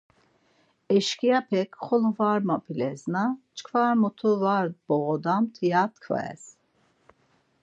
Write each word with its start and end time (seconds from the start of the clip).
Eşkiyapek 0.95 1.69
'Xolo 1.77 2.11
var 2.17 2.39
map̌ilesna 2.47 3.23
çkva 3.55 3.85
mutu 4.01 4.31
var 4.43 4.65
boğodamt' 4.85 5.61
ya 5.71 5.83
tkves. 5.93 6.43